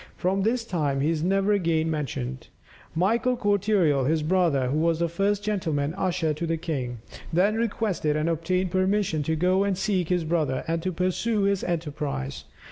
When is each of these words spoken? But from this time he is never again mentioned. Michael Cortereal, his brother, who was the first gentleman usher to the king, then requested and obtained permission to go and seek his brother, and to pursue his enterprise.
But 0.15 0.19
from 0.19 0.41
this 0.41 0.65
time 0.65 1.01
he 1.01 1.11
is 1.11 1.21
never 1.21 1.51
again 1.51 1.91
mentioned. 1.91 2.47
Michael 2.95 3.37
Cortereal, 3.37 4.05
his 4.05 4.23
brother, 4.23 4.69
who 4.69 4.79
was 4.79 4.97
the 4.97 5.07
first 5.07 5.43
gentleman 5.43 5.93
usher 5.93 6.33
to 6.33 6.47
the 6.47 6.57
king, 6.57 7.01
then 7.31 7.53
requested 7.53 8.15
and 8.15 8.27
obtained 8.27 8.71
permission 8.71 9.21
to 9.21 9.35
go 9.35 9.63
and 9.63 9.77
seek 9.77 10.09
his 10.09 10.23
brother, 10.23 10.63
and 10.67 10.81
to 10.81 10.91
pursue 10.91 11.43
his 11.43 11.63
enterprise. 11.63 12.45